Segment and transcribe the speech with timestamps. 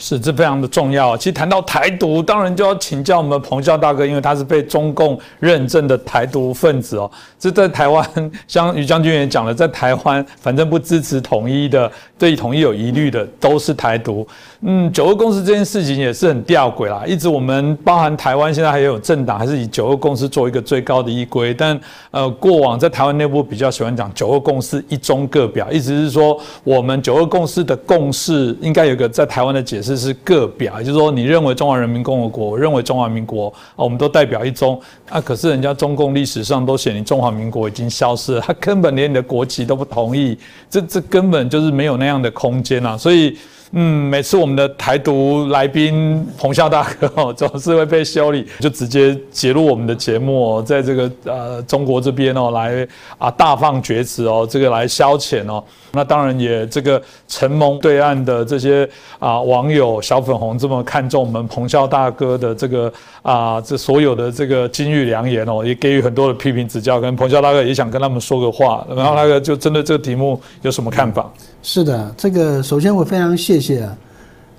[0.00, 1.14] 是，这非常的重要。
[1.14, 7.08] 其实谈到台独，当然就要请教我们彭校大哥，因为他是被中共认证的台独分子哦。
[7.38, 8.04] 这在台湾，
[8.48, 14.26] 像于将军也讲了，在台湾，反正不支持统一的，对统一有疑虑的，都是台独。
[14.60, 17.02] 嗯，九二共识这件事情也是很吊诡啦。
[17.06, 21.54] 一直我们包含台湾现在还有政党，还是以九二共识做一个最高的依规。
[21.54, 21.80] 但
[22.10, 29.96] 呃，过往在台湾内部比较喜欢讲九二共识一中各表，意思是说我们九二共识的共识应该有个在台湾的解释。
[30.00, 35.20] 是个表，就是说，你认为中华人民共和国，我认为中华民国，啊，我们都代表一中啊。
[35.20, 40.38] 可是人家中共历史上都写你中华民国已经消失了，他根本连你的国旗都不同意，
[40.70, 43.38] 这这根本就是没有那样的空间啊，所以。
[43.72, 55.62] 嗯，每次我们的台独来宾彭笑大哥哦，总是会被修理，就直接揭露我们的节目哦，在这个呃中国这边哦，来啊大放厥词哦，这个来消遣哦。
[55.92, 58.88] 那当然也这个承蒙对岸的这些
[59.18, 67.00] 啊网友小粉红这么看重我们彭笑大哥的这个啊这所有的这个金玉良言哦，也给予很多的批评指教。
[67.00, 71.30] 跟彭笑大哥也想跟他们说个话，然后那个就针对这个题目有什么看法？
[71.62, 73.96] 是的，这个首先我非常谢谢啊，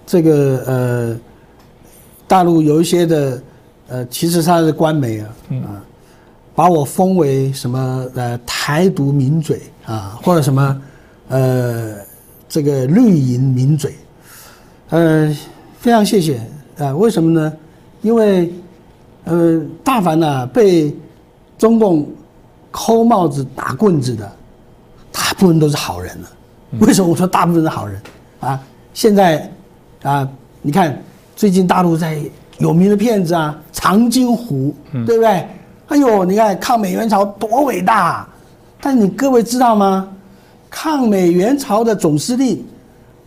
[0.05, 1.17] 这个呃，
[2.27, 3.41] 大陆有一些的
[3.87, 5.29] 呃，其实他是官媒啊，
[5.65, 5.83] 啊，
[6.55, 10.81] 把我封为什么呃台独名嘴啊，或者什么
[11.29, 11.95] 呃
[12.47, 13.95] 这个绿营名嘴，
[14.89, 15.35] 呃，
[15.79, 16.41] 非常谢谢
[16.77, 17.53] 啊，为什么呢？
[18.01, 18.53] 因为
[19.25, 20.95] 呃，大凡呢被
[21.57, 22.09] 中共
[22.71, 24.31] 扣帽子、打棍子的，
[25.11, 26.29] 大部分都是好人了。
[26.79, 28.01] 为什么我说大部分是好人
[28.39, 28.59] 啊？
[28.93, 29.49] 现在
[30.03, 30.27] 啊，
[30.61, 31.01] 你看
[31.35, 32.19] 最近大陆在
[32.59, 34.75] 有名的骗子啊，长津湖，
[35.05, 35.47] 对不对？
[35.87, 38.27] 哎呦，你看抗美援朝多伟大！
[38.79, 40.07] 但你各位知道吗？
[40.69, 42.65] 抗美援朝的总司令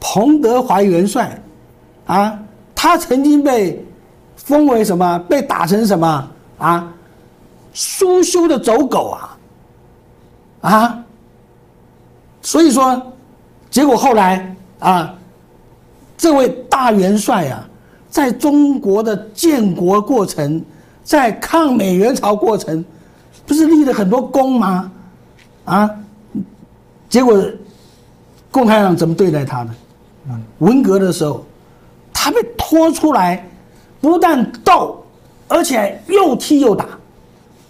[0.01, 1.39] 彭德怀元帅
[2.07, 2.39] 啊，
[2.75, 3.85] 他曾经被
[4.37, 5.19] 封为什么？
[5.29, 6.93] 被打成什么啊？
[7.73, 9.39] 苏修的走狗啊！
[10.61, 11.05] 啊！
[12.43, 13.03] 所以说。
[13.71, 15.13] 结果后来啊，
[16.17, 17.69] 这位大元帅啊，
[18.09, 20.63] 在中国的建国过程，
[21.03, 22.85] 在抗美援朝过程，
[23.45, 24.91] 不是立了很多功吗？
[25.65, 25.91] 啊，
[27.09, 27.45] 结果
[28.51, 29.75] 共产党怎么对待他呢？
[30.59, 31.45] 文革的时候，
[32.13, 33.47] 他被拖出来，
[34.01, 35.05] 不但斗，
[35.49, 36.87] 而且又踢又打，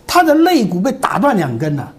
[0.06, 1.92] 他的肋骨被打断两根了。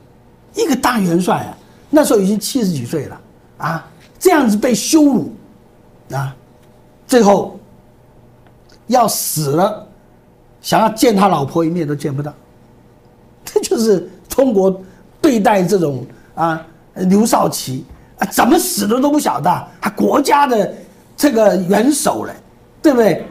[0.53, 1.57] 一个大元帅啊，
[1.89, 3.21] 那时候已经七十几岁了
[3.57, 3.85] 啊。
[4.17, 5.33] 这样子被羞辱，
[6.11, 6.35] 啊，
[7.07, 7.59] 最后
[8.87, 9.87] 要死了，
[10.61, 12.33] 想要见他老婆一面都见不到，
[13.43, 14.79] 这就是中国
[15.21, 16.05] 对待这种
[16.35, 17.85] 啊刘少奇
[18.19, 20.73] 啊怎么死的都不晓得，他国家的
[21.17, 22.33] 这个元首嘞，
[22.81, 23.25] 对不对？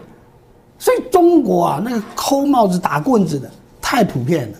[0.78, 3.48] 所以中国啊那个抠帽子打棍子的
[3.80, 4.58] 太普遍了，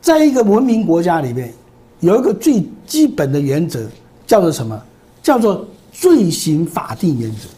[0.00, 1.52] 在一个文明国家里面，
[2.00, 3.86] 有一个最基本的原则
[4.26, 4.80] 叫做什么？
[5.22, 5.64] 叫做
[5.98, 7.48] 罪行法定原则，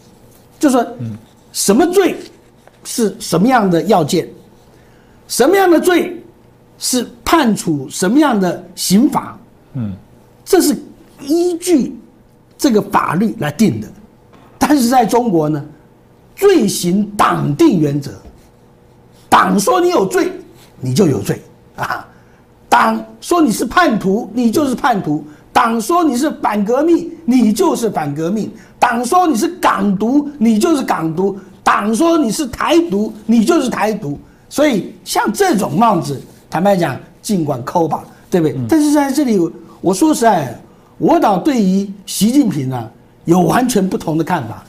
[0.57, 0.85] 就说，
[1.51, 2.15] 什么罪
[2.85, 4.25] 是什么样的要件，
[5.27, 6.23] 什么样的罪
[6.77, 9.37] 是判处什么样的刑罚，
[9.73, 9.93] 嗯，
[10.45, 10.73] 这是
[11.19, 11.93] 依据
[12.57, 13.87] 这个法律来定的。
[14.57, 15.61] 但是在中国呢，
[16.33, 18.13] 罪行党定原则，
[19.27, 20.31] 党说你有罪，
[20.79, 21.41] 你就有罪
[21.75, 22.07] 啊，
[22.69, 25.25] 党说你是叛徒，你就是叛徒。
[25.59, 28.47] 党说你是反革命，你就是反革命；
[28.79, 34.17] 党说你是港独，你就是港独；党说你是台独，你就是台独。
[34.47, 36.17] 所以像这种帽子，
[36.49, 38.57] 坦白讲，尽管扣吧，对不对？
[38.69, 39.37] 但是在这里，
[39.81, 40.57] 我说实在，
[40.97, 42.89] 我倒对于习近平呢
[43.25, 44.63] 有完全不同的看法。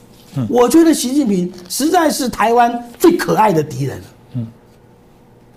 [0.49, 4.03] 我觉得习近平实在是台湾最可爱的敌人了。
[4.35, 4.45] 嗯，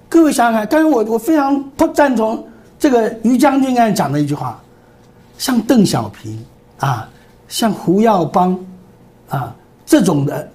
[0.08, 2.46] 各位想想看，刚才我我非常不赞同
[2.78, 4.60] 这个于将军刚才讲的一句话。
[5.36, 6.44] 像邓小平
[6.78, 7.08] 啊，
[7.48, 8.58] 像胡耀邦
[9.28, 10.50] 啊这种的，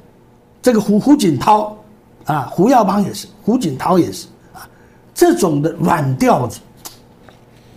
[0.61, 1.77] 这个胡胡锦涛
[2.25, 4.67] 啊，胡耀邦也是，胡锦涛也是啊，
[5.13, 6.59] 这种的软调子，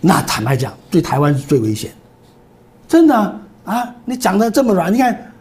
[0.01, 1.91] 那坦白讲，对台湾是最危险。
[2.87, 5.33] 真的啊，你讲的这么软，你看，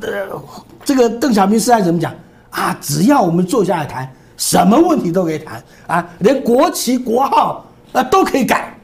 [0.00, 0.42] 呃，
[0.84, 2.14] 这个邓小平时代怎么讲
[2.50, 2.76] 啊？
[2.80, 8.76] 只要我们坐下来谈，什么问题都可以谈啊，连国旗国号啊都可以改。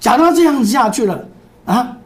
[0.00, 1.24] 讲到这样子下去了，
[1.64, 1.96] 啊，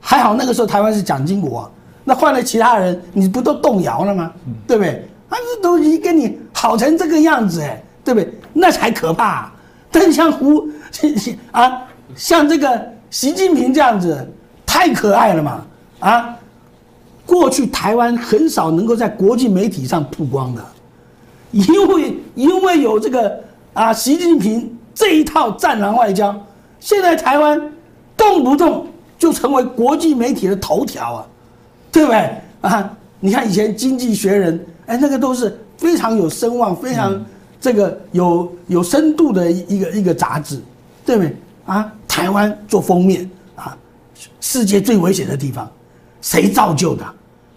[0.00, 1.70] 还好那个时候台湾是蒋经国，
[2.04, 4.32] 那换了其他人，你不都动摇了吗？
[4.66, 5.08] 对不对？
[5.28, 8.32] 啊，这都已经跟你好成这个样子，哎，对不对？
[8.52, 9.50] 那才可怕。
[9.90, 10.68] 但像胡
[11.52, 11.82] 啊，
[12.16, 14.28] 像这个习近平这样子，
[14.66, 15.64] 太可爱了嘛，
[16.00, 16.36] 啊，
[17.24, 20.64] 过去台湾很少能够在国际媒体上曝光的，
[21.52, 23.40] 因为因为有这个
[23.72, 26.34] 啊，习近平这一套战狼外交，
[26.84, 27.58] 现在台湾
[28.14, 28.86] 动不动
[29.18, 31.26] 就成为国际媒体的头条啊，
[31.90, 32.94] 对不对啊？
[33.20, 37.24] 你看以前《经济学人》，哎，那个都是非常有声望、非常
[37.58, 40.60] 这个有有深度的一个一个杂志，
[41.06, 41.34] 对不对
[41.64, 41.90] 啊？
[42.06, 43.74] 台湾做封面啊，
[44.42, 45.66] 世界最危险的地方。
[46.20, 47.04] 谁造就的？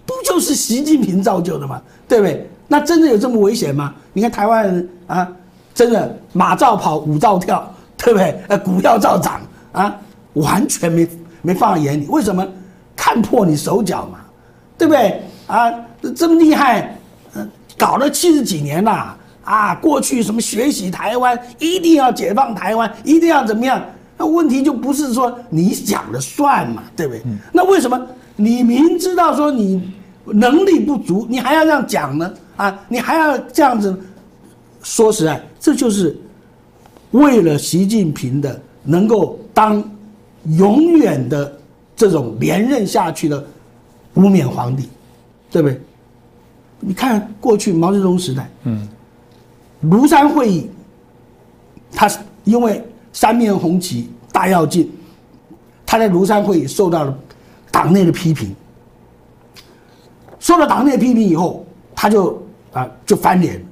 [0.06, 1.82] 不就是习近平造就的吗？
[2.08, 2.50] 对不对？
[2.66, 3.94] 那真的有这么危险吗？
[4.14, 5.28] 你看台湾人啊，
[5.76, 7.70] 真的马照跑，舞照跳，
[8.08, 8.40] 对不对？
[8.48, 9.42] 呃，股票照涨
[9.74, 9.94] 啊，
[10.36, 11.06] 完全没
[11.42, 12.06] 没放在眼里。
[12.08, 12.48] 为什么？
[12.96, 14.20] 看破你手脚嘛，
[14.78, 15.22] 对不对？
[15.46, 15.70] 啊，
[16.16, 16.98] 这么厉害，
[17.34, 17.46] 嗯，
[17.78, 19.14] 搞了七十几年了
[19.44, 23.84] 啊，过去什么学习台湾，一定要解放台湾，一定要怎么样？
[24.18, 27.22] 那问题就不是说你讲了算嘛，对不对？
[27.52, 28.02] 那为什么？
[28.38, 29.94] 你明知道说你
[30.28, 32.34] 能力不足，你还要这样讲呢？
[32.56, 33.94] 啊，你还要这样子？
[34.82, 36.18] 说实在，这就是
[37.12, 39.84] 为了习近平的能够当
[40.58, 41.60] 永远的
[41.96, 43.46] 这种连任下去的
[44.14, 44.88] 无冕皇帝，
[45.52, 45.82] 对不对？
[46.80, 48.88] 你看过去毛泽东时代，嗯，
[49.86, 50.70] 庐山会议，
[51.92, 52.10] 他
[52.44, 52.84] 因为
[53.14, 54.92] 三面红旗大跃进，
[55.86, 57.18] 他在庐山会议受到了。
[57.70, 58.56] 党内的批评，
[60.40, 61.64] 受到党内批评以后，
[61.94, 62.42] 他就
[62.74, 63.64] 啊就翻脸，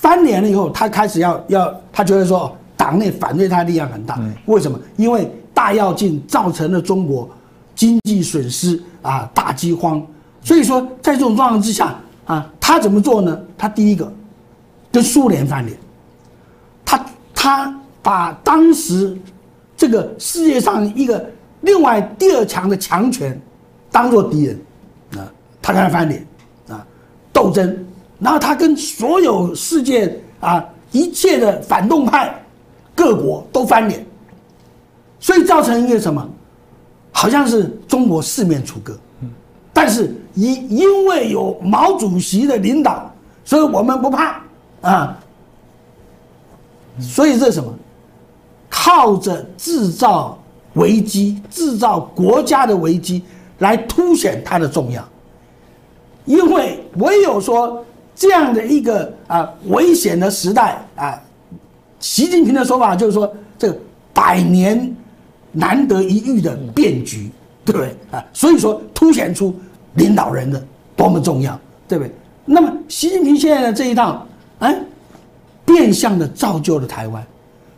[0.00, 4.80] 翻脸了以后，他开始要要，他觉得说党内反对他力量很大，为什么？
[4.96, 7.28] 因为大跃进造成了中国
[7.74, 10.02] 经济损失啊，大饥荒，
[10.42, 11.94] 所以说在这种状况之下
[12.24, 13.38] 啊，他怎么做呢？
[13.58, 14.10] 他第一个
[14.90, 15.78] 跟苏联翻脸，
[16.82, 19.14] 他他把当时
[19.76, 21.24] 这个世界上一个。
[21.62, 23.38] 另外，第二强的强权
[23.92, 24.58] 当做敌人，
[25.12, 25.28] 啊，
[25.60, 26.26] 他跟他翻脸，
[26.70, 26.82] 啊，
[27.34, 27.86] 斗争，
[28.20, 32.32] 然后他跟所有世界啊一切的反动派
[32.94, 34.06] 各国都翻脸，
[35.18, 36.28] 所以造成一个什么？
[37.10, 38.96] 好像是中国四面楚歌，
[39.72, 43.12] 但是因因为有毛主席的领导，
[43.44, 44.40] 所以我们不怕
[44.82, 45.18] 啊，
[47.00, 47.74] 所以这是什么？
[48.68, 50.36] 靠着制造。
[50.74, 53.24] 危机制造国家的危机，
[53.58, 55.04] 来凸显它的重要。
[56.24, 57.84] 因为唯有说
[58.20, 61.18] 这样的一个啊危险的时代啊，
[62.00, 63.74] 习近平的说法就是说，这
[64.12, 64.94] 百年
[65.52, 67.30] 难得一遇的变局，
[67.64, 68.22] 对不对啊？
[68.34, 69.58] 所以说凸显出
[69.94, 70.62] 领导人的
[70.94, 71.58] 多么重要，
[71.88, 72.12] 对不对？
[72.44, 74.26] 那么习近平现在的这一套，
[74.58, 74.78] 哎，
[75.64, 77.26] 变相的造就了台湾，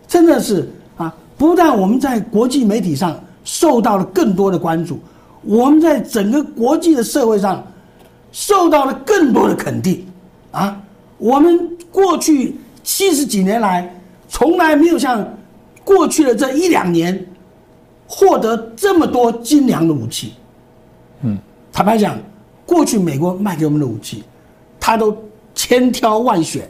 [0.08, 1.14] 真的是啊。
[1.38, 4.98] 不但我们在国际媒体上受到了更多的关注，
[5.42, 7.64] 我们在整个国际的社会上
[8.32, 10.04] 受到了更多的肯定，
[10.52, 10.80] 啊，
[11.18, 13.92] 我们过去七十几年来
[14.28, 15.26] 从来没有像
[15.84, 17.26] 过去的这一两年
[18.06, 20.34] 获得这么多精良的武器，
[21.22, 21.36] 嗯，
[21.72, 22.16] 坦白讲，
[22.64, 24.22] 过去美国卖给我们的武器，
[24.78, 25.16] 他都
[25.54, 26.68] 千挑万选，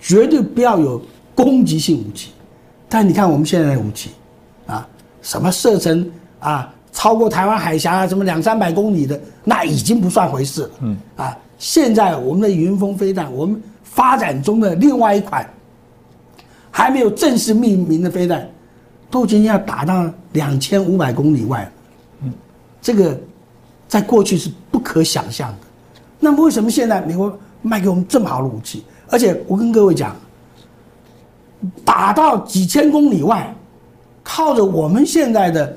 [0.00, 1.00] 绝对不要有
[1.34, 2.30] 攻击性武器。
[2.88, 4.10] 但你看我们现在的武器，
[4.66, 4.86] 啊，
[5.22, 6.10] 什么射程
[6.40, 10.70] 啊，超过台湾海峡啊，什么两三百公里的，那已经不算回事了。
[10.80, 15.48] 嗯，啊，现在我们的云峰飞弹，我们发展中的另外一款，
[16.70, 18.48] 还没有正式命名的飞弹，
[19.10, 21.70] 都已经要打到两千五百公里外。
[22.22, 22.32] 嗯，
[22.80, 23.18] 这个
[23.88, 25.58] 在过去是不可想象的。
[26.18, 28.84] 那么为什么现在美国卖给我们这么好的武器？
[29.08, 30.14] 而且我跟各位讲。
[31.86, 33.52] 打到几千公里外，
[34.22, 35.76] 靠着我们现在的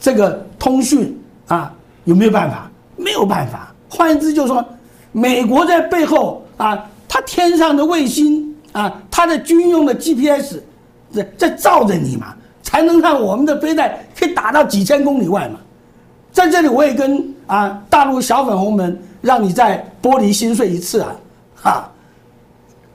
[0.00, 1.72] 这个通讯啊，
[2.04, 2.70] 有没有办法？
[2.96, 3.72] 没有办法。
[3.88, 4.64] 换言之，就是说，
[5.16, 10.58] 美国在背后啊，它天上的卫星啊，它的军用的 GPS
[11.12, 15.60] 在在照着你嘛，才能让我们的飞弹可以打到几千公里外嘛。
[16.32, 21.16] 在这里，我也跟啊大陆小粉红们，让你再玻璃心碎一次啊，
[21.54, 21.92] 哈，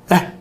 [0.09, 0.35] 哎。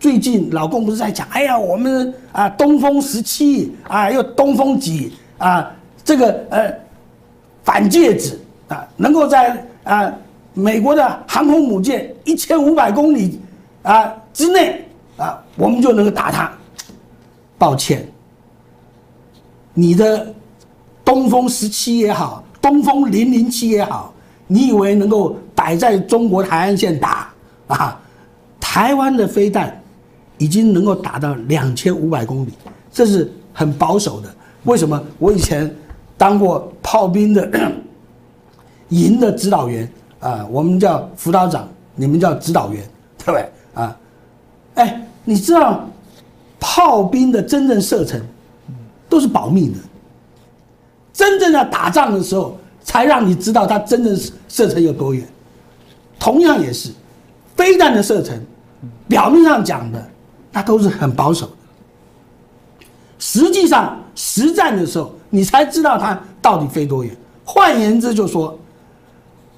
[0.00, 5.74] 最近老公不是在讲，哎呀，我们啊东风十七啊，又东风几啊，
[6.04, 6.70] 这个呃
[7.62, 8.38] 反介质
[8.68, 10.12] 啊，能够在啊
[10.54, 13.38] 美国的航空母舰一千五百公里
[13.82, 14.82] 啊之内
[15.18, 16.50] 啊，我们就能够打它。
[17.58, 18.08] 抱歉，
[19.74, 20.32] 你的
[21.04, 24.14] 东风十七也好，东风零零七也好，
[24.46, 27.32] 你以为能够摆在中国海岸线打
[27.66, 28.00] 啊？
[28.58, 29.78] 台湾的飞弹。
[30.36, 32.50] 已经能够打到两千五百公里，
[32.90, 34.28] 这是很保守的。
[34.64, 35.00] 为什么？
[35.20, 35.72] 我以前
[36.18, 37.48] 当过炮兵的
[38.90, 39.88] 营的指导员
[40.24, 42.82] 啊，我们叫辅导长，你们叫指导员，
[43.18, 43.94] 对不对啊？
[44.76, 45.86] 哎，你知道
[46.58, 48.18] 炮兵的真正射程
[49.06, 49.76] 都是保密的，
[51.12, 55.28] 真正要打仗的时候才让你知道它真正射程有多远。
[56.18, 56.90] 同样也是
[57.54, 58.42] 飞弹的射程，
[59.06, 60.10] 表面上讲的
[60.50, 62.86] 那都是很保守的，
[63.18, 67.14] 实际上实战的时候你才知道它到底飞多远。
[67.44, 68.58] 换言之，就说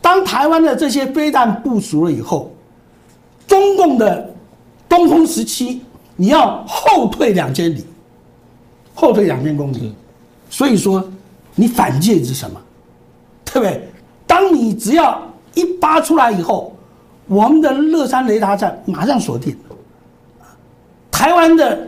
[0.07, 2.55] 当台湾的这些飞弹部署了以后，
[3.45, 4.33] 中共的
[4.89, 5.83] 东风十七
[6.15, 7.85] 你要后退两千里，
[8.95, 9.93] 后退两千公里，
[10.49, 11.05] 所以说
[11.57, 12.63] 你反介是什么？
[13.47, 13.89] 对不对？
[14.29, 15.21] 当你只要
[15.55, 16.73] 一发出来以后，
[17.27, 19.57] 我们的乐山雷达站马上锁定。
[21.11, 21.85] 台湾的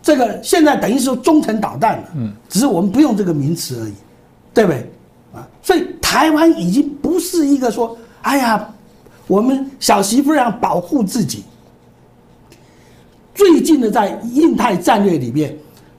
[0.00, 3.94] 这个现在等于是中程导弹了，嗯，只是我们不用这个名词而已，
[4.54, 4.88] 对不对？
[5.34, 8.66] 啊，所以台湾已经不是一个说，哎呀，
[9.26, 11.44] 我们小媳妇样保护自己。
[13.34, 15.54] 最近的在印太战略里面，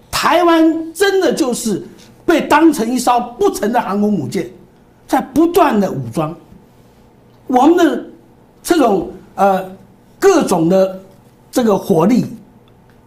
[0.09, 1.85] 台湾真的就是
[2.25, 4.49] 被当成一艘不成的航空母舰，
[5.07, 6.35] 在不断的武装。
[7.45, 8.03] 我们的
[8.63, 9.71] 这种呃
[10.17, 10.99] 各种的
[11.51, 12.25] 这个火力，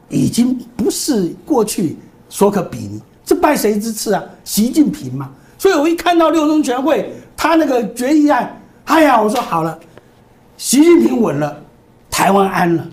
[0.09, 1.97] 已经不是过去
[2.29, 3.03] 所可比拟。
[3.25, 4.23] 这拜谁之赐啊？
[4.45, 5.29] 习近平嘛。
[5.63, 9.79] 所以我一看到六中全会他那个决议案，哎呀，我说好了，
[10.57, 11.57] 习近平稳了，
[12.11, 12.85] 台湾安了，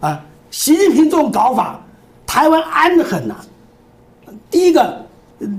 [0.00, 1.78] 啊，习近平这种搞法，
[2.26, 3.36] 台湾安的很呐。
[4.50, 5.04] 第一个，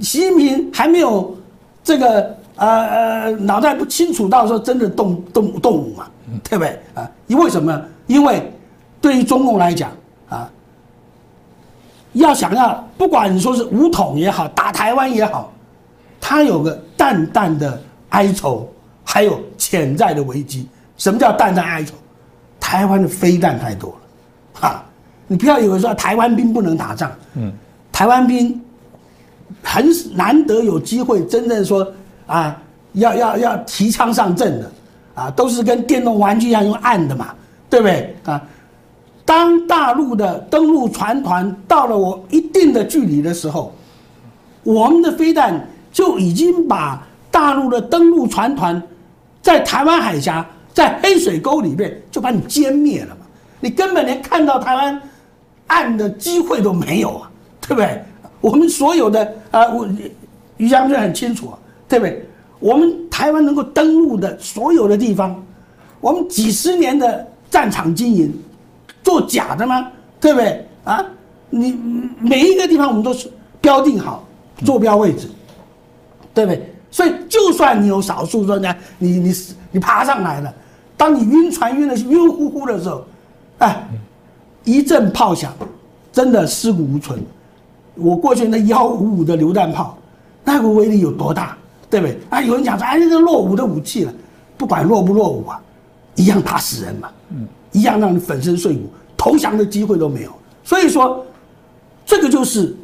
[0.01, 1.37] 习近平还没有
[1.83, 2.35] 这个。
[2.55, 6.07] 呃呃，脑袋不清楚，到时候真的动动动武嘛，
[6.43, 7.09] 对不对啊？
[7.25, 7.81] 因为什么？
[8.05, 8.51] 因为
[8.99, 9.89] 对于中共来讲
[10.29, 10.47] 啊，
[12.13, 15.51] 要想要不管你说是武统也好，打台湾也好，
[16.31, 17.77] 他有个淡淡的
[18.11, 18.65] 哀愁，
[19.03, 20.65] 还有潜在的危机。
[20.95, 21.93] 什么叫淡淡哀愁？
[22.57, 24.85] 台湾的飞弹太多了，哈！
[25.27, 27.51] 你不要以为说台湾兵不能打仗，嗯，
[27.91, 28.61] 台湾兵
[29.61, 29.85] 很
[30.15, 31.85] 难得有机会真正说。
[32.27, 32.57] 啊，
[32.93, 34.71] 要要要提枪上阵的，
[35.15, 37.35] 啊，都是跟电动玩具一样用按的嘛，
[37.69, 38.41] 对不对啊？
[39.25, 43.75] 当大陆的登陆船团到了我一定的距离的时候，
[44.63, 48.81] 我们的飞弹就已经把大陆的登陆船团
[49.41, 53.25] 在台湾海峡、在黑水沟里面就把你歼灭了嘛，
[53.59, 55.01] 你根本连看到台湾
[55.67, 57.31] 岸的机会都没有啊，
[57.61, 58.03] 对不对？
[58.39, 59.87] 我们所有的啊，我
[60.57, 61.57] 于将军很清楚啊。
[61.91, 62.25] 对不对？
[62.59, 65.35] 我们台湾能够登陆的所有的地方，
[65.99, 68.33] 我们几十年的战场经营，
[69.03, 69.89] 做假的吗？
[70.21, 70.65] 对不对？
[70.85, 71.05] 啊，
[71.49, 71.77] 你
[72.17, 73.29] 每一个地方我们都是
[73.59, 74.25] 标定好
[74.63, 75.27] 坐标位置，
[76.33, 76.73] 对不对？
[76.89, 79.33] 所以就算你有少数专家，你你
[79.71, 80.53] 你爬上来了，
[80.97, 83.05] 当你晕船晕的晕乎乎的时候，
[83.59, 83.87] 哎，
[84.63, 85.53] 一阵炮响，
[86.11, 87.23] 真的尸骨无存。
[87.95, 89.97] 我过去那幺五五的榴弹炮，
[90.43, 91.57] 那个威力有多大？
[91.89, 92.41] 对不对啊？
[92.41, 94.13] 有人讲说，哎，这个落伍的武器了，
[94.57, 95.61] 不管落不落伍啊，
[96.15, 100.31] 一样打死人嘛，嗯，一样让你粉身碎骨，投降的机会都没有。
[100.63, 101.25] 所以说，
[102.05, 102.75] 这个就是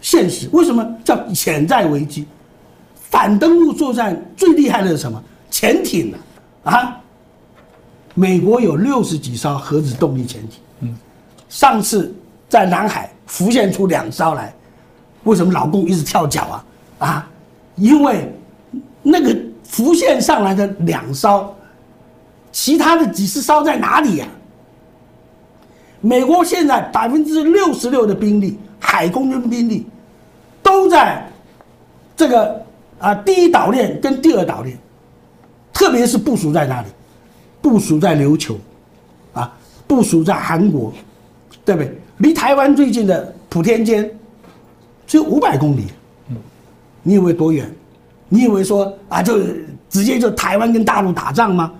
[0.00, 0.48] 现实。
[0.52, 2.26] 为什么叫潜在危机？
[3.10, 5.22] 反登陆作战最厉害的是什么？
[5.50, 6.18] 潜艇呢？
[6.64, 7.00] 啊，
[8.14, 10.96] 美国有六十几艘核子动力潜艇，嗯，
[11.48, 12.14] 上次
[12.48, 14.54] 在南海浮现出两艘来，
[15.24, 16.64] 为什么老共一直跳脚啊？
[16.98, 17.30] 啊，
[17.76, 18.32] 因为。
[19.08, 19.32] 那个
[19.62, 21.54] 浮现上来的两艘，
[22.50, 24.26] 其他的几十艘在哪里呀？
[26.00, 29.86] 美国现在百分之六十六的兵力，海空军兵力，
[30.60, 31.24] 都在
[32.16, 32.65] 这个
[32.98, 34.76] 啊第一岛链跟第二岛链，
[35.72, 36.88] 特别是部署在哪里？
[37.60, 38.56] 部署在琉球，
[39.32, 39.52] 啊，
[39.86, 40.92] 部署在韩国，
[41.64, 41.98] 对不对？
[42.18, 44.08] 离台湾最近的普天间
[45.06, 45.84] 只有五百公里，
[46.28, 46.36] 嗯，
[47.02, 47.70] 你以为多远？
[48.28, 49.38] 你以为说啊，就
[49.88, 51.72] 直接就台湾跟大陆打仗吗？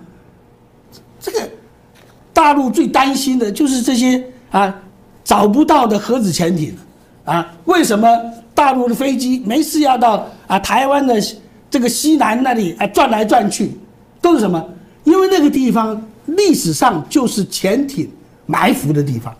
[1.19, 1.49] 这个
[2.33, 4.73] 大陆最担心的就是这些啊
[5.23, 6.75] 找不到的核子潜艇
[7.25, 7.53] 啊。
[7.65, 8.07] 为什么
[8.53, 11.15] 大陆的飞机没事要到啊台湾的
[11.69, 13.71] 这个西南那里啊转来转去？
[14.19, 14.63] 都是什么？
[15.03, 18.09] 因为那个地方历史上就是潜艇
[18.45, 19.33] 埋伏的地方。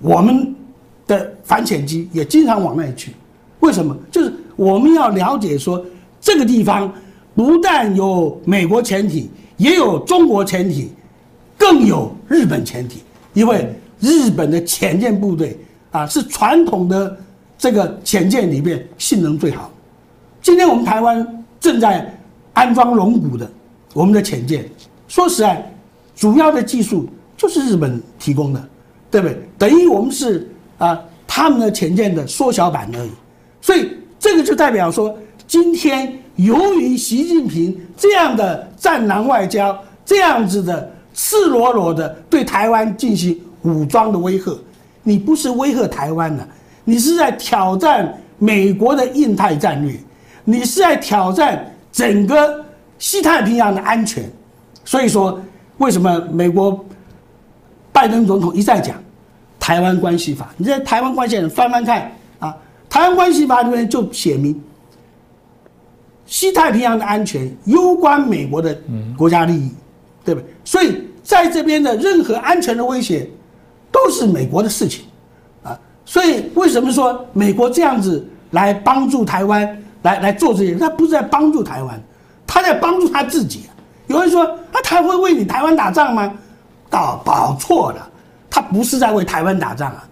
[0.00, 0.54] 我们
[1.06, 3.12] 的反潜机也经常往那里去。
[3.60, 3.96] 为什么？
[4.10, 5.84] 就是我们要了解说，
[6.20, 6.92] 这个地方
[7.34, 10.90] 不但有美国潜艇，也有中国潜艇，
[11.58, 13.00] 更有日本潜艇。
[13.32, 15.58] 因为日本的潜舰部队
[15.90, 17.16] 啊，是传统的
[17.60, 19.70] 这个潜舰里面性能最好。
[20.40, 22.10] 今天我们台湾正在
[22.54, 23.48] 安装龙骨的
[23.92, 24.66] 我们的潜舰，
[25.06, 25.70] 说实在，
[26.16, 28.68] 主要的技术就是日本提供的，
[29.10, 29.38] 对不对？
[29.58, 30.48] 等于我们是
[30.78, 33.10] 啊他们的潜舰的缩小版而已。
[33.60, 35.14] 所以这个就代表说，
[35.46, 44.58] 今天由于习近平这样的战狼外交，这样子的赤裸裸的对台湾进行武装的威吓，
[45.02, 46.48] 你不是威吓台湾了，
[46.90, 49.94] 你是在挑战美国的印太战略，
[50.44, 52.64] 你是在挑战整个
[52.98, 54.28] 西太平洋的安全。
[54.84, 55.40] 所以说，
[55.78, 56.84] 为什么美国
[57.92, 58.96] 拜登总统一再讲
[59.60, 60.52] 台湾关系法？
[60.56, 62.56] 你在台湾关系法翻翻看啊，
[62.88, 64.60] 台湾关系法里面就写明，
[66.26, 68.76] 西太平洋的安全攸关美国的
[69.16, 69.70] 国家利益，
[70.24, 70.50] 对不对？
[70.64, 73.30] 所以在这边的任何安全的威胁，
[73.92, 75.04] 都是美国的事情，
[76.10, 80.74] 所以为什么说美国这样子来帮助台湾，来来做这些？
[80.74, 82.02] 他不是在帮助台湾，
[82.48, 83.66] 他在帮助他自己。
[84.08, 86.34] 有人说，啊，他会为你台湾打仗吗？
[86.88, 88.10] 搞搞错了，
[88.50, 90.02] 他不是在为台湾打仗啊，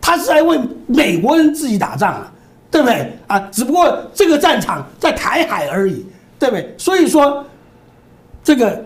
[0.00, 2.32] 他是在为美国人自己打仗啊。
[2.70, 3.40] 对不对啊？
[3.50, 6.04] 只不过这个战场在台海而已，
[6.38, 6.74] 对不对？
[6.76, 7.42] 所以说，
[8.44, 8.84] 这个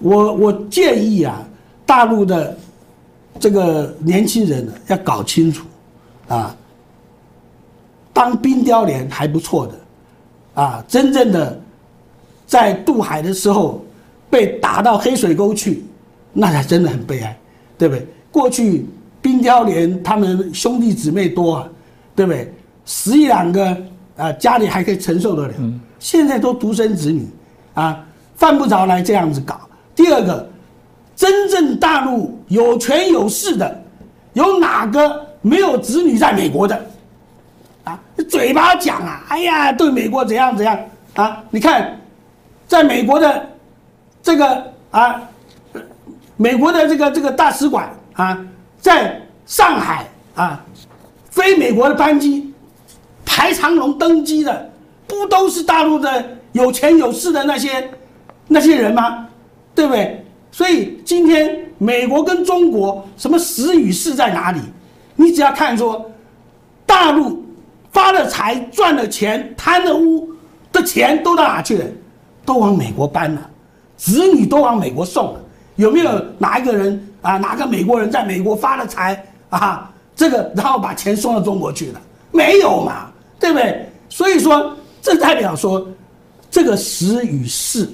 [0.00, 1.40] 我我建议啊，
[1.86, 2.54] 大陆的
[3.40, 5.66] 这个年轻人呢要搞清楚
[6.34, 6.56] 啊，
[8.12, 9.74] 当冰雕连还不错的
[10.62, 11.60] 啊，真正的
[12.46, 13.84] 在渡海的时候
[14.30, 15.84] 被打到黑水沟去，
[16.32, 17.36] 那才真的很悲哀，
[17.76, 18.06] 对不对？
[18.30, 18.86] 过去
[19.20, 21.68] 冰雕连他们兄弟姊妹多啊，
[22.16, 22.50] 对不对？
[22.86, 23.76] 十一两个
[24.16, 25.54] 啊，家里还可以承受得了。
[25.98, 27.26] 现在都独生子女，
[27.74, 28.02] 啊，
[28.36, 29.60] 犯不着来这样子搞。
[29.94, 30.48] 第二个，
[31.14, 33.82] 真正大陆有权有势的，
[34.32, 36.86] 有哪个没有子女在美国的？
[37.84, 37.98] 啊，
[38.30, 40.78] 嘴巴讲啊，哎呀，对美国怎样怎样
[41.14, 41.42] 啊？
[41.50, 42.00] 你看，
[42.66, 43.46] 在美国的
[44.22, 45.20] 这个啊，
[46.36, 48.38] 美国的这个这个大使馆啊，
[48.80, 50.64] 在上海啊，
[51.30, 52.48] 飞美国的班机。
[53.24, 54.70] 排长龙登机的，
[55.06, 57.90] 不都是大陆的有钱有势的那些
[58.46, 59.26] 那些人吗？
[59.74, 60.22] 对不对？
[60.50, 64.60] 所以今天美国跟中国什么实与势在哪里？
[65.16, 66.10] 你只要看说，
[66.86, 67.44] 大陆
[67.92, 70.28] 发了财、赚了钱、贪了污
[70.72, 71.84] 的钱都到哪去了？
[72.44, 73.50] 都往美国搬了，
[73.96, 75.40] 子女都往美国送了。
[75.76, 77.36] 有没有哪一个人啊？
[77.38, 79.90] 哪个美国人在美国发了财啊？
[80.14, 82.00] 这个然后把钱送到中国去了？
[82.30, 83.10] 没有嘛？
[83.38, 83.86] 对不对？
[84.08, 85.86] 所以说，这代表说，
[86.50, 87.88] 这个时与势，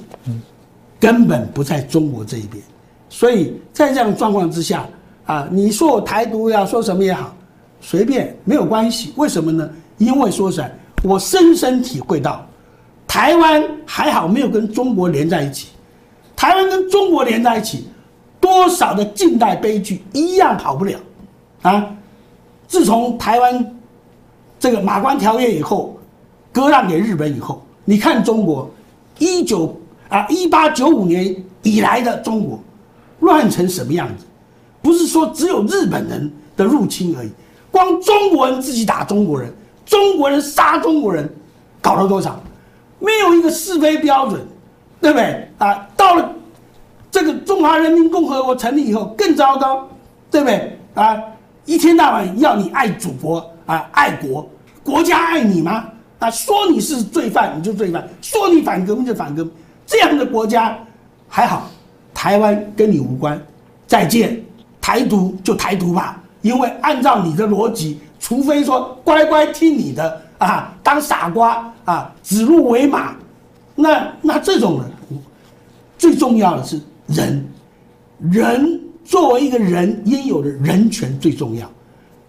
[0.99, 2.63] 根本不在中国这一边。
[3.09, 4.87] 所以在这样状况之下，
[5.29, 7.37] 啊，你说我台独要说什么也好，
[7.83, 9.13] 随便没有关系。
[9.17, 9.69] 为什么呢？
[9.99, 12.47] 因为说实在，我深深体会到，
[13.07, 15.69] 台湾还好没有跟中国连在一起。
[16.35, 17.87] 台湾跟中国连在一起，
[18.41, 20.99] 多少的近代悲剧一样跑不了。
[21.61, 21.87] 啊，
[22.67, 23.75] 自从台湾。
[24.61, 25.97] 这个马关条约以后，
[26.51, 28.69] 割让给日本以后，你看中国，
[29.21, 32.59] 一九啊一八九五年以来的中国，
[33.21, 34.25] 乱成什么样子？
[34.83, 37.31] 不是说只有日本人的入侵而已，
[37.71, 39.53] 光中国人自己打中国人，
[39.85, 41.29] 中国人杀中国人，
[41.81, 42.41] 搞了多少？
[42.99, 44.41] 没有一个是非标准，
[45.01, 45.49] 对不对？
[45.59, 46.33] 啊，到了
[47.11, 49.89] 这个中华人民共和国成立以后更糟糕，
[50.31, 50.79] 对不对？
[50.95, 51.17] 啊，
[51.65, 53.45] 一天到晚要你爱祖国。
[53.69, 54.49] 啊，爱国，
[54.83, 55.85] 国家爱你吗？
[56.21, 59.53] 啊，说你是罪犯你就罪犯，说你反革命就反革命，
[59.87, 60.79] 这样的国家
[61.29, 61.69] 还好，
[62.15, 63.39] 台湾跟你无关，
[63.87, 64.43] 再见，
[64.89, 73.15] 台独就台独吧，因为按照你的逻辑，除非说乖乖听你的啊，当傻瓜啊，指鹿为马，
[73.75, 74.91] 那那这种人，
[75.99, 77.47] 最重要的是人，
[78.31, 81.71] 人作为一个人应有的人权最重要，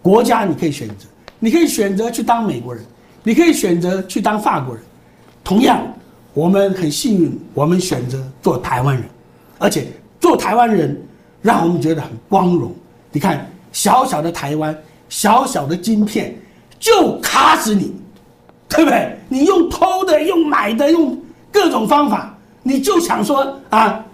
[0.01, 1.05] 国家你可以选择。
[1.39, 2.83] 你可以选择去当美国人，
[3.23, 4.83] 你可以选择去当法国人。
[5.45, 5.81] 同样，
[6.33, 9.05] 我们很幸运，我们选择做台湾人，
[9.57, 9.87] 而且
[10.19, 11.01] 做台湾人
[11.41, 12.73] 让我们觉得很光荣。
[13.11, 14.75] 你看，小小的台湾，
[15.09, 16.35] 小小的晶片，
[16.79, 17.95] 就卡死你，
[18.67, 19.17] 对不对？
[19.27, 21.17] 你用偷的，用买的，用
[21.51, 24.05] 各种方法，你就想说啊，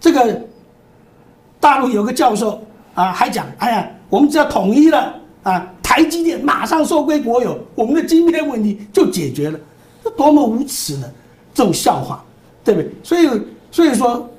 [0.00, 0.40] 这个
[1.58, 2.62] 大陆有个教授
[2.94, 5.66] 啊，还讲，哎呀，我们只要统一了啊。
[5.82, 9.58] 台积电马上收归国有，我们的晶片问题就解决了，
[10.04, 11.10] 这多么无耻呢？
[11.52, 12.24] 这种笑话，
[12.62, 12.90] 对不对？
[13.02, 13.28] 所以，
[13.72, 14.30] 所以说，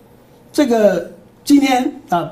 [0.53, 1.11] 这个
[1.43, 2.31] 今天啊，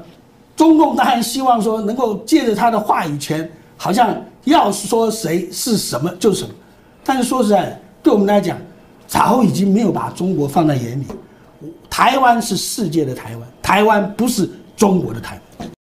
[0.56, 6.54] 中共当然希望说能够借着他的话语权，好像要说谁是什么就是什么。
[7.04, 8.58] 但是说实在，对我们来讲，
[9.08, 11.06] 早已经没有把中国放在眼里。
[11.90, 15.42] 台湾是世界的台湾，台湾不是中国的台湾。